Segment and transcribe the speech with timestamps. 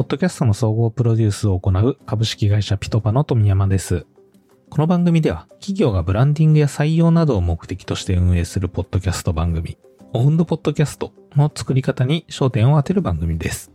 [0.00, 4.06] ポッドキャストの総合プロデュースを行う株式会社ピトパの富山です。
[4.70, 9.76] この番組では企業がブランディングや採用などを目的として運営するポッドキャスト番組、
[10.14, 13.72] オウンドポッドキャストの作り方に焦点を当てる番組です。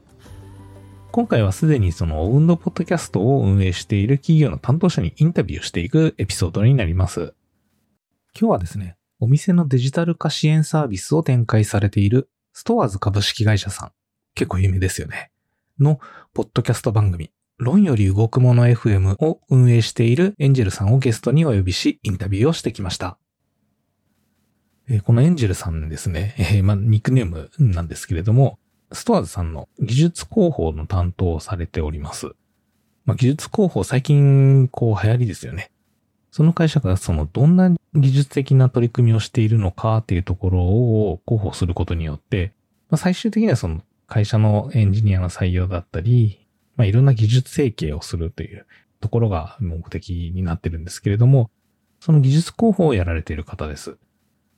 [1.12, 7.36] 今回はすでにそのオウンドポッドキャストを運営している企業の担当者にインタビューしていくエピソードになります。
[8.34, 13.92] 今日はですね、お店のデジタル化支援サービスを展開されているストアーズ株式会社さん。
[14.34, 15.30] 結構有名ですよね。
[15.80, 16.00] の
[16.34, 23.18] ポッドキャスト番組、論より動くもの FM を運営しているエンジェルさんをゲストにお呼びし、インタビューをしてきました。
[25.04, 28.60] このエンジェルさんですね、えー、まあ、ニックネームなんですけれども、
[28.92, 32.28] ストアーズさんの技術広報の担当をされております。
[33.06, 35.72] まあ、技術広報最近こう流行りですよね。
[36.32, 42.54] その会社がそのどんな技術的な取り組みをしているのかっていうところを広報することによって、
[42.90, 48.66] まあ、最終的にはその会社のエンジニアの採用だったり、まあ、いろんな技術整形をするという
[49.00, 51.50] ところが目的になってるんですけれども、
[52.00, 53.98] その技術広報をやられている方です。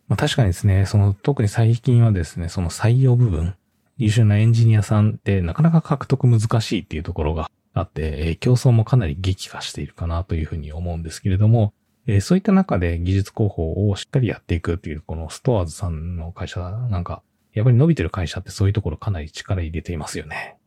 [0.07, 3.55] まあ、確かにですね、その特に最近はですね、その採用部分、
[3.97, 11.73] 優秀なエンジニアさんってなかなか獲得難しいっていうところがあって、競争もかなり激化しているかなというふうに思うんですけれども、
[12.21, 17.21] そういった中で技術広報をしっかりやっていくっていう、このストアーズさんの会社なんか
[17.53, 20.57] やっぱり伸びてる会社ってそういうところかなり力入れていますよね。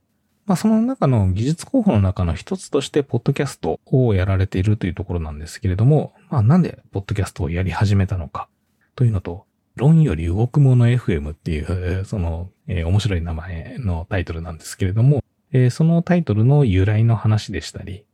[0.47, 8.48] まあその中の技術候補の中の一つとして、ポッドキャストをやられているというところなんですけれども、まあなんでポッドキャストをやり始めたのか
[8.97, 15.22] というのと、論より動くもの FM っていう、 その、えー、面白い名前のタイトルなんですけれども、
[15.53, 18.05] えー、そのタイトルの由来の話でしたり、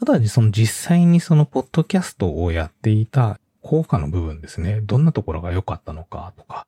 [0.00, 4.80] あとはその実際にそのポッドキャストをやっていた効果の部分ですね。
[4.82, 6.66] どんなところが良かったのかとか、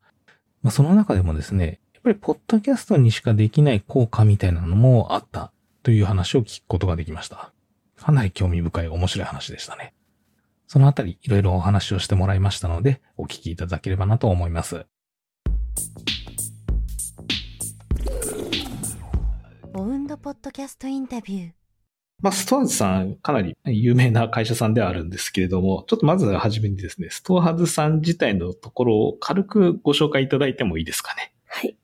[0.63, 5.53] まあ、その中でもですね、やっぱりポッドキャストにしかできない効果みたいなのもあった
[5.83, 7.53] という話を聞くことができました。
[7.97, 9.95] かなり興味深い面白い話でしたね。
[10.67, 14.87] そのあたりいろいろお話をしてもらいましたので、お聞きいただければなと思います。
[19.75, 21.60] オウンドポッドキャストインタビュー。
[22.23, 31.33] まあ、ストアーズさん、かなり有名な会社さんではあるんですけれども、ちょっとまずはじめにですね、ストアーズさん自体のところを軽くご紹介いただいてもいいですかね。
[31.47, 31.77] はい。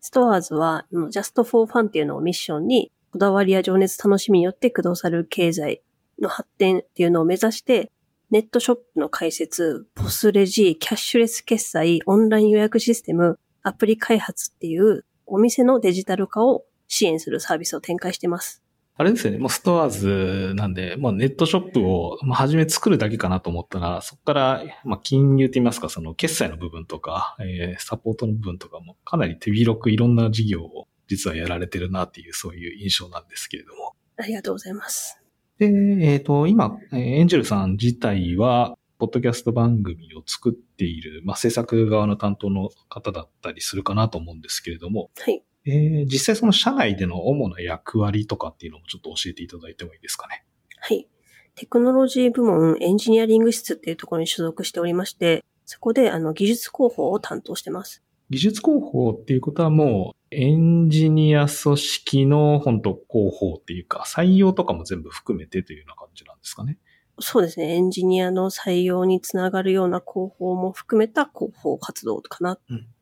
[0.00, 5.82] ストアーズは、just for fun っていうのをミッションに、こだわりや情熱楽しみによって駆動される経済
[6.18, 7.90] の発展っていうのを目指して、
[8.30, 18.61] ネットショップの開設、ポスレジ、キャッシュレス決済、オンライン予約システム、アプリ開発っていうお店のデジタル化を支援するサービスを展開しています。
[19.02, 33.96] あれですよね、もうストアーズなんで、もうネットショップを、まあ、初め作るだけかなと思ったら、そこから、まあ、金融って言いますか、その決済の部分とか、えー、サポートの部分とかも、かなり手広くいろんな事業を実はやられてるなっていう、そういう印象なんですけれども。
[34.18, 35.20] ありがとうございます。
[35.58, 45.42] で、えっ、ー、と、今、エンジェルさん自体は、ポッドキャスト番組を作っている、まあ、制作側の担当の方だったりするかなと思うんですけれども、はい。
[45.64, 50.44] えー、実際その社内での主な役割とかっていうのもちょっと教えていただいてもいいですかね？
[50.80, 51.08] はい。
[51.54, 58.02] テクノロジー部門エンジニアリング室っていうところに所属しておりまして、そこであの技術広報を担当してます。
[58.30, 66.78] 技術広報っていうことはもうエンジニア組織の本当広報っていうか採用とかも全部含めてというような感じなんですかね？
[67.20, 67.74] そうですね。
[67.76, 72.60] エンジニアの採用につながるような広報も含めた広報活動かなっ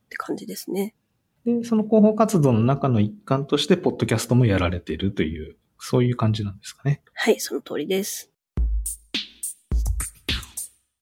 [0.09, 0.97] て感じですね。
[1.45, 7.03] で、その広報活動の中の一環として、ポッドキャストもやられているという、そういう感じなんですかね。
[7.15, 8.31] はい、その通りです。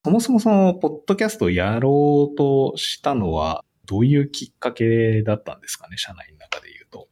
[0.04, 7.08] そもそもその、ポッドキャストをやろうとしたのは、どういうきっかけだったんですかね、社内の中で言うと。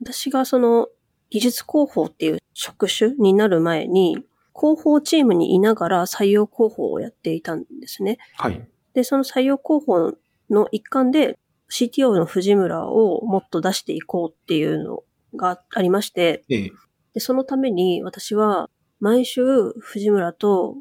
[0.00, 0.88] 私がその、
[1.30, 4.24] 技術広報っていう職種になる前に、
[4.54, 8.18] 広報チームにいながら採用広報をやっていたんですね。
[8.36, 8.68] はい。
[8.94, 10.14] で、その採用広報
[10.50, 11.38] の一環で、
[11.70, 15.02] CTO の藤村をもっと出していこうっていうの
[15.36, 16.72] がありまして、ええ、
[17.14, 18.70] でそのために私は
[19.00, 19.42] 毎週
[19.80, 20.76] 藤村と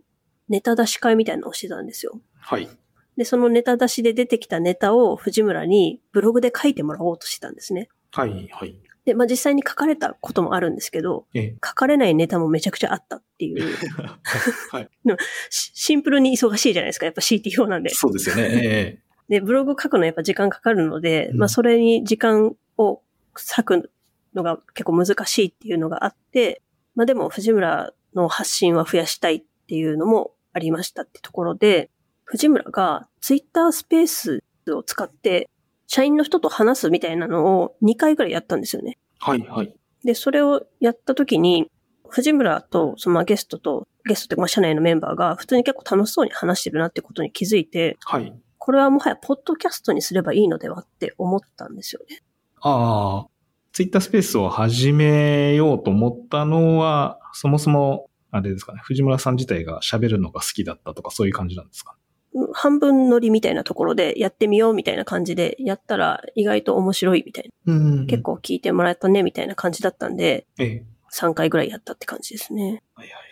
[0.49, 2.21] ネタ出し会みたいなのをしてたんですよ。
[2.39, 2.69] はい。
[3.17, 7.89] で、そのネタ出しで出てきたネタを藤村にブログで書いてもらおうとしてたんですね。
[8.11, 8.75] はい、はい。
[9.05, 13.75] で、まあ、実際に書かれたこともあるんですけど、ええ、書かれないネタもめちゃくちゃあったっていう。
[14.71, 14.89] はい、
[15.49, 17.89] シンプルに忙しいじゃないですか、やっぱ CTO なんで。
[17.89, 18.41] そうですよね。
[18.43, 23.01] ええで、ブログ書くのやっぱ時間かかるので、うん、まあそれに時間を
[23.33, 23.91] 割く
[24.33, 26.61] のが結構難しいっていうのがあって、
[26.95, 31.89] まあでも藤村の発信は増やしたいっていうのもありましたってところで、
[32.25, 35.49] 藤村がツイッタースペースを使って
[35.87, 38.97] 社員の人と話すみたいなのを2回ぐらいやったんですよね。
[39.19, 39.75] はいはい。
[40.03, 41.69] で、それをやった時に、
[42.09, 48.33] 藤村と、そのまあゲストと、ゲストってまあ社内のメンバーが普通に結構楽しそうに話してるなってことに気づいて、はい。
[48.65, 52.21] これはもはやポッドキャストにすればいいのではって思ったんですよね。
[52.61, 53.27] ああ、
[53.73, 61.97] ツイッタースペースを始めようと思ったのは、そもそも、あれですかね、藤村さん自体が喋るのが好きだったとかそういう感じなんですか？
[62.33, 67.73] うん半分乗りみたいなところでやってみようみたいな感じでやったら意外と面白いみたいな。
[67.73, 68.23] うん結。
[68.23, 70.85] 構聞いてもらえたねみたいな感じだったんで、ええ。
[71.13, 72.81] 3回ぐらいやったって感じですね。
[72.95, 73.23] はいはい。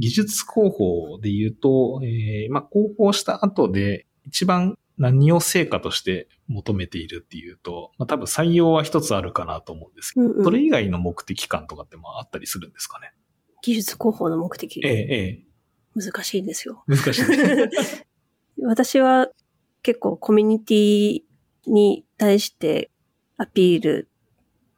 [0.00, 13.12] 技術広報で言うと、えーまあ、広報した後で一番何を成果として求めているっていうと、まあ、多分採用は一つあるかなと思うんですけど、うんうんそれ以外の目的感とかってもあったりするんですかね？
[13.62, 15.44] 技術広報の目的、ええ、ええ。
[15.94, 16.84] 難しいんですよ。
[16.86, 17.22] 難しい。
[18.64, 19.28] 私は
[19.82, 21.22] 結構コミュニティ
[21.66, 22.90] に対して
[23.36, 24.08] アピール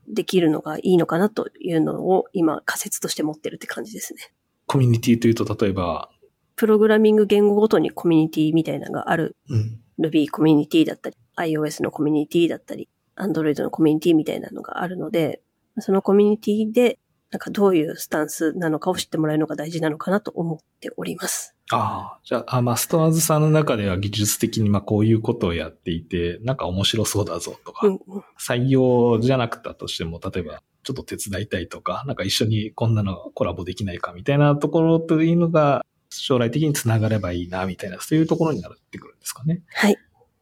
[0.09, 4.33] できるのがいいのかなというのを今仮説として持ってるって感じですね。
[4.67, 6.11] コミュニティというと、例えば、
[6.61, 9.81] プログラミング言語ごとにコミュニティみたいなのがあるうん。
[9.99, 15.41] Ruby コミュニティだったり、iOS のコミュニティだったり、Android のコミュニティみたいなのがあるので、
[15.79, 16.99] そのコミュニティで、
[17.31, 21.57] なんかどういうスタンスなのかを知ってもらえるのが大事なのかなと思っております。
[21.71, 39.63] ああ、じゃあ、あまあ、ストアーズさんの中では技術的にまあこういうことをやっていて、なんか面白そうだぞとか、うんうん、採用じゃなくたとしても、例えばちょっと手伝いたいとか、なんか一緒にこんなのコラボできないかみたいなところというのが将来的につながればいいな、みたいな、そういうところになってくるんですかね。
[39.73, 39.97] はい。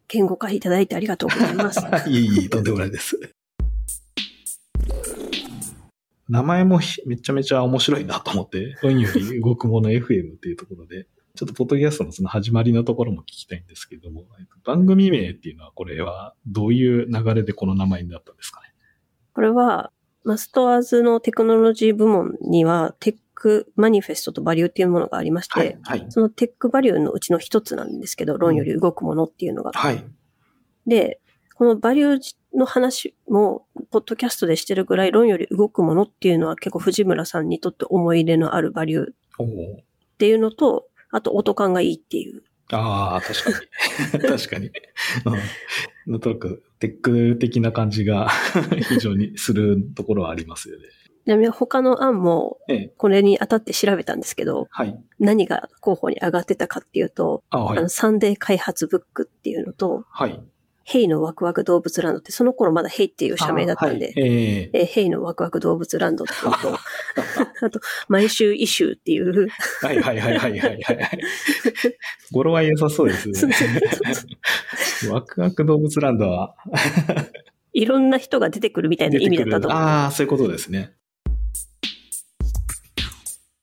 [0.08, 1.80] 言語化いただいてありがとうございます。
[2.08, 3.18] いえいえ、とんでもないです。
[6.28, 18.66] 名前もひめちゃめちゃ面白いなと思って、論より動くもの FM っていうところで、ちょっとポッドキャストのその始まりのところも聞きたいんですけども、えっと番組名っていうのはこれはどういう流れでこの名前になったんですかね？
[19.34, 19.92] これは、
[20.24, 25.78] マストアーズのテクノロジー部門には、テックマニフェストとバリューっていうものがありまして、はい。
[25.84, 26.06] はい。
[26.08, 29.70] そのテックバリューのうちの一つなんですけど、論より動くものっていうのが。
[29.72, 30.04] はい。
[30.88, 31.20] で、
[31.54, 39.14] このバリューの話も、ポッドキャストでしてるぐらい論より動くものっていうのは結構藤村さんにとって思い入れのあるバリューっ。
[40.18, 42.42] ていうのと、あと音感がいいっていう。
[42.72, 44.22] ああ、確かに。
[44.36, 44.70] 確かに。
[46.06, 46.12] うん。
[46.12, 48.28] なんとなく、テック的な感じが
[48.88, 50.84] 非常にするところはありますよね。
[51.28, 52.92] ちなみに他の案も、ええ。
[52.96, 54.98] これに当たって調べたんですけど、はい。
[55.18, 57.90] 何が候補に上がってたかっていうと、あはいあの、。
[57.90, 60.40] サンデー開発ブックっていうのと、はい。
[60.84, 66.78] hey のワクワク動物ランドって、その頃まだ hey っていう社名だったんで、はい、えええー hey のワクワク動物ランドっていうのと、
[67.66, 69.48] あと、毎週イシューっていう、
[69.82, 71.20] はいはいはいはいはいはい。
[72.32, 73.54] 語呂は良さそうですね。
[75.12, 76.54] ワクワク動物ランドは、
[77.74, 79.78] いろんな人が出てくるみたいな意味だったと思う。
[79.78, 80.94] ああ、そういうことですね。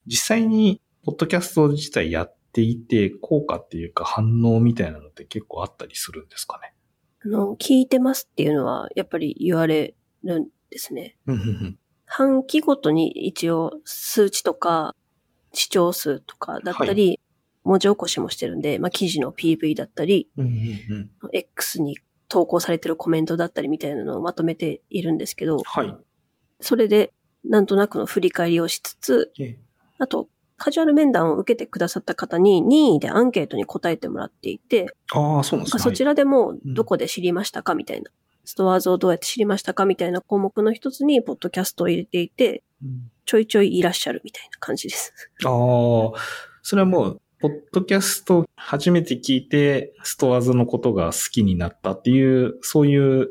[0.07, 6.73] 実際に、ポッドキャスト自体やっていて、効果っていうか反応みたいなのって結構あったりするんですかね？
[7.23, 11.17] あの、聞いてますっていうのは、やっぱり言われるんですね。
[12.05, 14.95] 半期ごとに一応数値とか
[15.53, 17.19] 視聴数とかだったり、
[17.63, 20.29] 文字起こしもしてるんで、まあ、記事の PV だったり、
[21.33, 21.97] X に
[22.27, 25.95] 投稿されてるコメントだったりみたいなのをまとめているんですけど、はい。
[26.61, 27.11] それで
[27.43, 29.64] なんとなくの振り返りをしつつ、ええ
[29.99, 35.83] あと、カジュアル面談を受けてくださった方に任意でアンケートに答えてもらっていて、ああ、そうなんですね。
[35.83, 38.09] そちらでもうんどこで知りましたかみたいな、
[38.45, 45.11] ストアーズをどうやって知りましたかみたいな項目の一つにポッドキャストを入れていて、うんちょいちょいいらっしゃるみたいな感じです。
[45.45, 45.51] ああ、
[46.61, 53.29] それはもう、ポッドキャスト初めて聞いて、ストアーズのことが好きになったっていう、そういう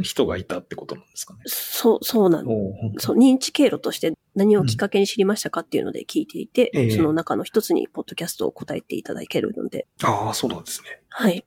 [0.00, 1.40] 人がいたってことなんですかね。
[1.44, 11.02] そう、そうなんおーそう、認知経路として何をきっかけに知りましたかっていうので聞いていて、ええその中の一つにポッドキャストを答えていただけるので、ああ、そうなんですね。
[11.08, 11.44] はい。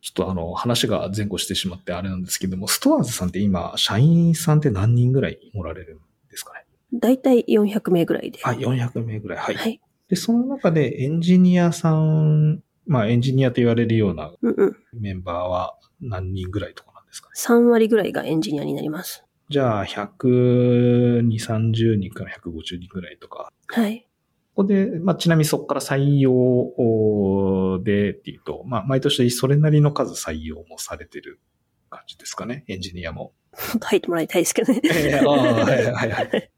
[0.00, 5.98] ちょっとあの、話が前後してしまってあれなんですけども、ストアーズさんって今、社員さんって何人ぐらいおられるん
[6.30, 6.64] ですかね？
[6.94, 8.38] だいたい400名ぐらいで。
[8.44, 9.38] あ、400名ぐらい。
[9.38, 9.54] はい。
[9.56, 9.80] はい。
[10.08, 14.76] で、その中でエンジニアさん、まあエンジニアと言われるようなうんうん。
[14.94, 19.24] メンバーは何人ぐらいとかなんですかね？3割ぐらいがエンジニアになります。
[19.48, 23.50] じゃあ、120、30人から150人ぐらいとか。
[23.68, 24.06] はい。
[24.54, 31.40] ここで、まあ、ちなみにそこから採用でっていうと、まあ、毎年それなりの数採用もされてる
[31.90, 33.32] 感じですかね、エンジニアも。
[33.80, 34.80] 入ってもらいたいですけどね。
[34.84, 36.50] ええああはいはいはい。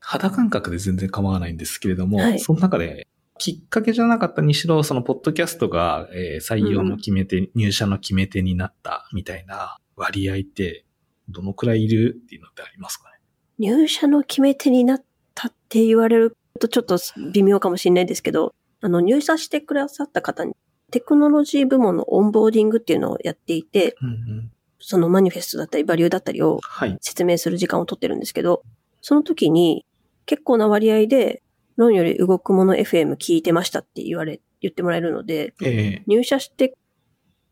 [0.00, 3.06] 肌感覚で全然構わないんですけれども、はいその中で、
[3.38, 10.84] きっかけじゃなかったにしろ、そのポッドキャストが、えー採用の決め手、入社の決め手になったみたいな割合って、
[11.32, 13.18] どのくらいいるっていうのってありますかね？
[13.58, 16.98] 入社の決め手になったって言われるとちょっと
[17.32, 20.54] 微妙かもしれないですけど、あの、入社してくださった方に、
[20.90, 24.52] テクノロジー部門のオンボーディングっていうのをやっていて、うんうん。
[24.78, 26.98] そのマニフェストだったりバリューだったりをはい。
[27.00, 28.62] 説明する時間を取ってるんですけど、
[29.00, 29.86] その時に
[30.26, 31.42] 結構な割合で、
[31.76, 36.74] 論より動くもの FM 聞いてましたって言われ、言ってもらえるので、ええ入社して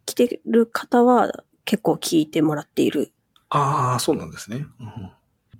[0.04, 3.12] きてる方は結構聞いてもらっている。
[3.50, 4.66] ああ、そうなんですね。
[4.80, 5.10] うん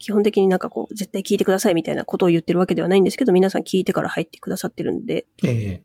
[0.00, 5.82] 基本的になんかこう、絶対聞いてくださいみたいなことを言ってるわけではないんですけど、皆さん聞いてから入ってくださってるんで、え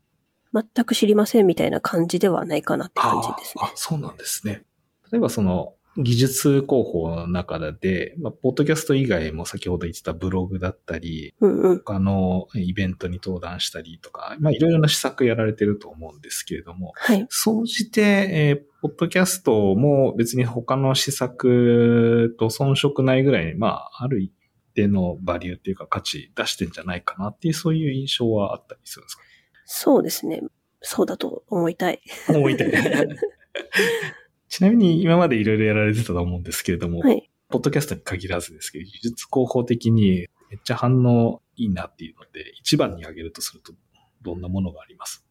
[0.54, 3.66] 全く知りませんみたいな感じではないかなって感じですねあ。
[3.66, 4.64] あ、そうなんですね。
[5.12, 11.78] 例えばその、技術広報の中で、まあ、ポッドキャスト以外も先ほど言ってたブログだったり、うんうん。
[11.78, 17.26] 他のイベントに登壇したりとか、まあいろいろな施策やられてると思うんですけれども、はい。
[17.30, 24.32] 総じて、えーポッドキャストも別に他の施策と遜色ないぐらいに、まあ、ある一
[24.74, 29.22] 定のバリューっていうか価値出してんじゃないかなっていうそういう印象はあったりするんですか？
[29.64, 30.40] そうですね。
[30.82, 32.00] そうだと思いたい。
[32.28, 32.70] 思いたい。
[34.48, 37.30] ちなみに今までいろいろやられてたと思うんですけれども、はい。
[37.48, 43.72] ポッドキャストに限らずですけど、技術広報的にめっちゃ反応いいなっていうので、一番に挙げるとすると、
[44.22, 45.24] どんなものがあります？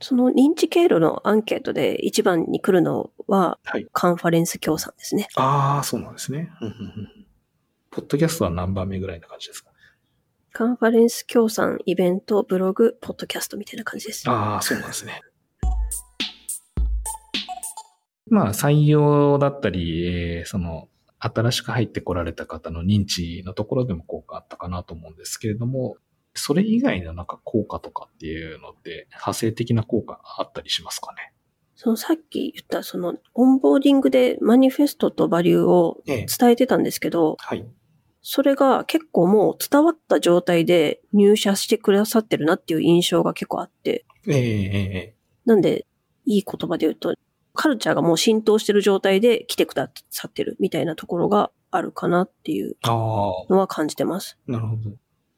[0.00, 3.86] その認知経路のアンケートで一番に来るのは、はい。
[3.92, 5.28] カンファレンス協賛ですね。
[5.36, 6.50] ああ、そうなんですね。
[7.90, 9.70] ポッドキャストは何番目ぐらいな感じですか？
[10.52, 14.28] カンファレンス協賛、イベント、ブログ、ポッドキャストみたいな感じです。
[14.28, 15.20] ああ、そうなんですね。
[18.30, 20.88] まあ、採用だったり、えーその、
[21.18, 25.96] 新しく入ってこられた方の認知のところでも効果あったかなと思うんですけれども、
[26.34, 31.32] それ以外のなんか効果とかっていうのって、派生的な効果あったりしますかね？
[31.76, 36.26] そのさっき言ったそのオンボーディングでマニフェストとバリューをええ。
[36.26, 37.66] 伝えてたんですけど、はい。
[38.22, 44.36] それが結構もう伝わった状態で入社してくださってるなっていう印象が結構あって、えええ
[44.96, 45.14] え
[45.44, 45.86] なんで、
[46.26, 47.14] いい言葉で言うと、
[47.54, 54.38] カルチャーがもう浸透してる状態で来てくださってるみたいなところがあるかなっていうのは感じてます。
[54.46, 54.90] なるほど。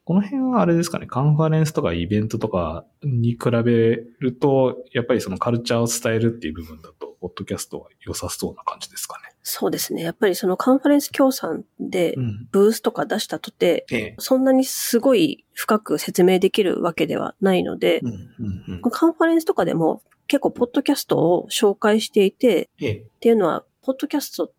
[0.06, 9.34] この辺はあれですかね、カンファレンスとかイベントとかに比べると、やっぱりそのカルチャーを伝えるっていう部分だと、ポッドキャストは良さそうな感じですかね。
[9.42, 10.02] そうですね。
[10.02, 12.46] やっぱりそのカンファレンス協賛でん。
[12.52, 14.14] ブースとか出したとて、ええ。
[14.18, 18.82] そんなにすごい深く説明できるわけではないので、うん、うん、うん。
[18.82, 22.92] カンファレンスとかでも結構ポッドキャストを紹介していて、ええ。
[22.94, 24.52] っていうのは、ポッドキャストっ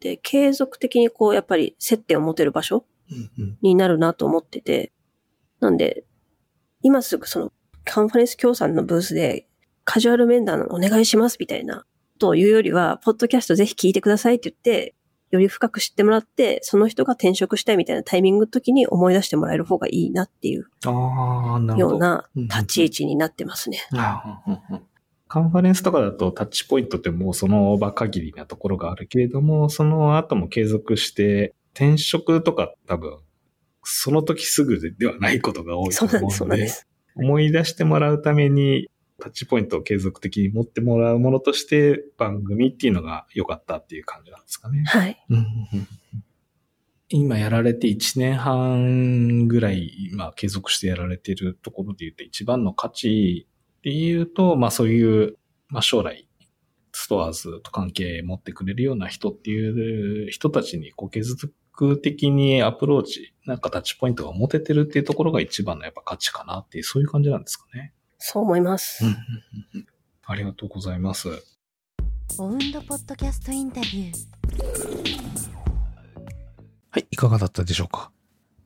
[0.00, 3.58] て継続的にこう、やっぱり接点を持てる場所うん、うん。
[3.62, 4.92] になるなと思ってて、
[5.60, 6.04] なんで、
[6.82, 7.52] 今すぐその
[7.84, 9.48] カンファレンス協賛のブースで
[9.84, 11.84] カジュアル面談お願いしますみたいなこ
[12.18, 14.94] とを言うよりは、ポッドキャストぜひ聞いてくださいって言って、
[15.30, 21.90] より深く知ってもらって、その人が転職したいみたいなタイミングの時に思い出してもらえる方がいいなっていうああ、なるほど。
[21.90, 23.78] ようなうん立ち位置になってますね。
[23.92, 24.82] あーうんうんうん
[25.28, 33.18] カンファレンスとかだとタッチポイントってもうその場限りなところがあるけれども、その後も継続して、転職とか多分、
[33.84, 36.88] その時すぐではないことが多いとそうなんです、そう思うので、なんです。
[37.14, 38.88] 思い出してもらうために、
[39.20, 44.84] タッチポイントを継続的に持ってもらうものとして、番組っていうのが良かったっていう感じなんですかね。
[44.86, 45.18] はい。
[47.10, 55.36] 今やられて1年半ぐらい、まあ継続してやられているところで言うと一番の価値っていうと、まあそういう、
[55.68, 56.28] まあ将来、
[56.92, 61.52] ストアーズと関係持ってくれるような人っていう人たちにこう継続
[62.02, 67.92] 的にアプローチ、なんかタッチポイントが持ててるっていうところが一番のやっぱ価値かなっていう、そういう感じなんですかね。
[68.18, 69.04] そう思います。
[70.26, 71.28] ありがとうございます。
[72.38, 74.12] オウンドポッドキャストインタビュー
[76.90, 78.10] はい、いかがだったでしょうか。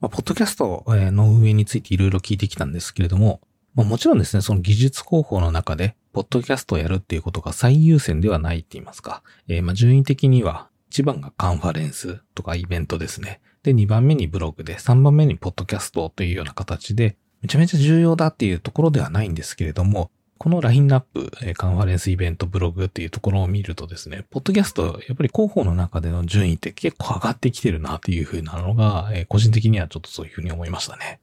[0.01, 3.41] まあ、ポッドキャストえーの運営についていろいろ聞いてきたんですけれども、
[3.75, 13.41] まあ、もちろんですね、その技術広報の中で、ポッドキャストをやるっていうことが最優先ではないって言いますか、えーまあ順位的には、1番がカンファレンスとかイベントですね。
[13.63, 31.21] で、2番目にブログで、3番目にポッドキャストというような形で、めちゃめちゃ重要だっていうところではないんですけれども、このラインナップ、カンファレンスイベント、ブログっていうところを見るとですね、ポッドキャスト、やっぱり広報の中での順位って結構上がってきてるなっていう風なのが、個人的にはちょっとそういう風に思いましたね。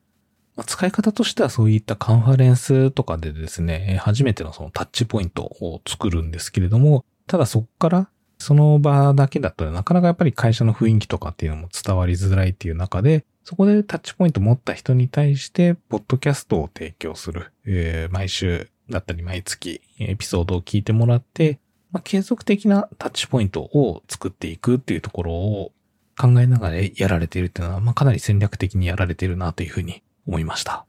[0.59, 17.53] まあ使い方としてはそういったカンファレンスとかでですね、初めてのそのタッチポイントを作るんですけれども、ただそこからその場だけだとなかなかやっぱり会社の雰囲気とかっていうのも伝わりづらいっていう中で、そこでタッチポイント持った人に対して、ポッドキャストを提供する。
[17.65, 21.59] えー毎週だったり毎月エピソードを聞いてもらって、
[21.93, 25.71] まあ、継続的なタッチポイントを作っていくっていうところを
[26.17, 30.85] 考えながらやられているっていうのは、まあ、かなり戦略的にやられているなというふうに思いました。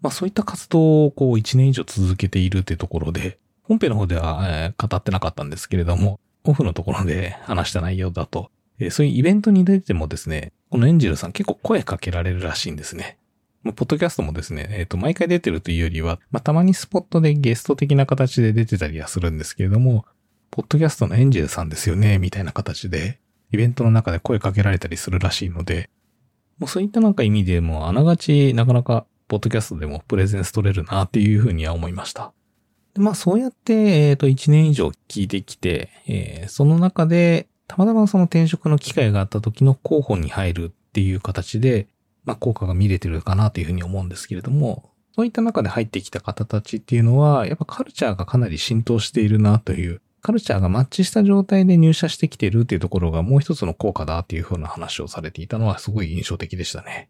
[0.00, 13.18] まあ、そういった活動をこう1年以上続けているってところで、本編の方では、え、語ってなかったんですけれども、オフのところで 話した内容だと、え、そういうイベントに出てもですね、このエンジェルさん結構声かけられるらしいんですね。
[13.64, 20.06] ポッドキャストもですね、えっ、ー、と、毎回出てるというよりは、まあ、たまにスポットでゲスト的な形で出てたりはするんですけれども、
[20.50, 23.18] ポッドキャストのエンジェルさんですよね、みたいな形で、
[23.52, 25.90] イベントの中で声かけられたりするらしいので、
[26.58, 32.32] もうそういったなんか意味でも、あながちなかなか、ポッドキャストでもプレゼンス取れるなっていうふうには思いました。
[32.94, 33.74] でまあそうやって、
[34.08, 41.86] えっ、ー、と、1年以上聞いてきて、えー、その中で、たまたまその転職の機会があった時の候補に入るっていう形で、
[42.24, 57.08] まあ、効果が見れてるかなというふうに思うんですけれども、そういった中で入ってきた方たちっていうのは、やっぱカルチャーがかなり浸透しているなという、カルチャーがマッチした状態で入社してきているっていうところがもう一つの効果だっていうふうな話をされていたのはすごい印象的でしたね。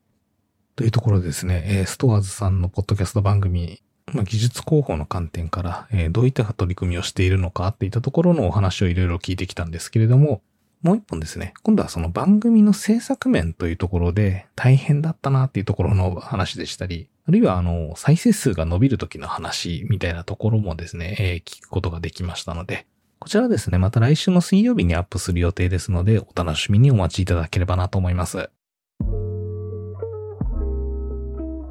[0.76, 10.40] というところですね、ストアーズさんのポッドキャスト番組、技術広報の観点から、どういった取り組みをしているのかっていったところのお話をいろいろ聞いてきたんですけれども、
[10.82, 22.86] もう一本ですね、今度はその番組の制作面というところで大変だったなっていうところの話でしたり、あるいはあの、再生数が伸びる時の話みたいなところもですね、えー、聞くことができましたので、
[23.20, 28.48] こちらですね、また来週の水曜日にアップする予定ですので、お楽しみにお待ちいただければなと思います。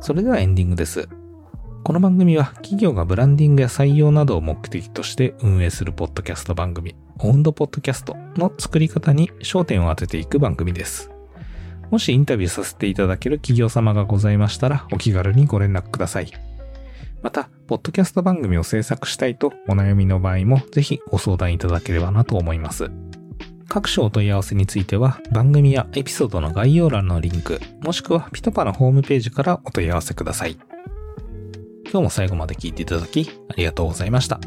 [0.02, 1.08] それではエンディングです。
[1.84, 11.12] この番組は企業がブランディングや採用などを目的として運営するポッドキャスト番組、オンドポッドキャストの作り方に焦点を当てていく番組です。
[11.90, 16.32] もしインタビューさせていただける企業様がございましたらお気軽にご連絡ください。
[17.22, 22.90] また、ポッドキャスト番組を制作したいとお悩みの場合もぜひご相談いただければなと思います。
[23.68, 30.58] 各種お問い合わせについては番組やエピソードの概要欄のリンク、もしくはピトパのホームページからお問い合わせください。
[31.84, 34.40] 今日も最後まで聞いていただきありがとうございました。